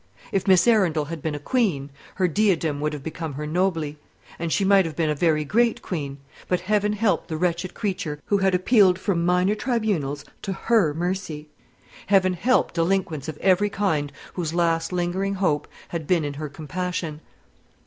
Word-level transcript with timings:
If 0.31 0.47
Miss 0.47 0.67
Arundel 0.67 1.05
had 1.13 1.21
been 1.21 1.35
a 1.35 1.39
queen, 1.39 1.91
her 2.15 2.27
diadem 2.27 2.81
would 2.81 2.91
have 2.93 3.03
become 3.03 3.33
her 3.33 3.45
nobly; 3.45 3.99
and 4.39 4.51
she 4.51 4.65
might 4.65 4.83
have 4.85 4.95
been 4.95 5.11
a 5.11 5.13
very 5.13 5.45
great 5.45 5.83
queen: 5.83 6.17
but 6.47 6.61
Heaven 6.61 6.93
help 6.93 7.27
the 7.27 7.37
wretched 7.37 7.75
creature 7.75 8.19
who 8.25 8.39
had 8.39 8.55
appealed 8.55 8.97
from 8.97 9.23
minor 9.23 9.53
tribunals 9.53 10.25
to 10.41 10.53
her 10.53 10.95
mercy! 10.95 11.49
Heaven 12.07 12.33
help 12.33 12.73
delinquents 12.73 13.27
of 13.27 13.37
every 13.37 13.69
kind 13.69 14.11
whose 14.33 14.55
last 14.55 14.91
lingering 14.91 15.35
hope 15.35 15.67
had 15.89 16.07
been 16.07 16.25
in 16.25 16.33
her 16.33 16.49
compassion! 16.49 17.21